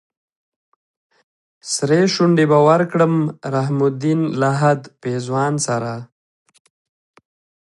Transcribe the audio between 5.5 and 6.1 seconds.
سره